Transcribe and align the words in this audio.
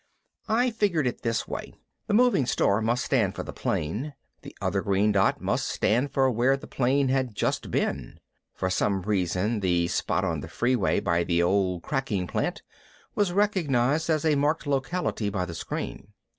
I 0.49 0.71
figured 0.71 1.05
it 1.05 1.21
this 1.21 1.47
way: 1.47 1.75
the 2.07 2.15
moving 2.15 2.47
star 2.47 2.81
must 2.81 3.05
stand 3.05 3.35
for 3.35 3.43
the 3.43 3.53
plane, 3.53 4.15
the 4.41 4.57
other 4.59 4.81
green 4.81 5.11
dot 5.11 5.39
must 5.39 5.67
stand 5.67 6.11
for 6.11 6.31
where 6.31 6.57
the 6.57 6.65
plane 6.65 7.09
had 7.09 7.35
just 7.35 7.69
been. 7.69 8.19
For 8.55 8.71
some 8.71 9.03
reason 9.03 9.59
the 9.59 9.87
spot 9.89 10.25
on 10.25 10.39
the 10.39 10.47
freeway 10.47 11.01
by 11.01 11.23
the 11.23 11.43
old 11.43 11.83
cracking 11.83 12.25
plant 12.25 12.63
was 13.13 13.31
recognized 13.31 14.09
as 14.09 14.25
a 14.25 14.33
marked 14.33 14.65
locality 14.65 15.29
by 15.29 15.45
the 15.45 15.53
screen. 15.53 16.07